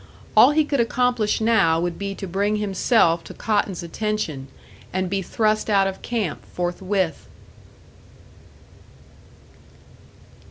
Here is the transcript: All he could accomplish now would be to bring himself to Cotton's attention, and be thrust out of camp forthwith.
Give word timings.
All 0.35 0.49
he 0.49 0.65
could 0.65 0.79
accomplish 0.79 1.39
now 1.39 1.79
would 1.79 1.99
be 1.99 2.15
to 2.15 2.25
bring 2.25 2.55
himself 2.55 3.23
to 3.25 3.35
Cotton's 3.35 3.83
attention, 3.83 4.47
and 4.91 5.11
be 5.11 5.21
thrust 5.21 5.69
out 5.69 5.85
of 5.85 6.01
camp 6.01 6.43
forthwith. 6.55 7.27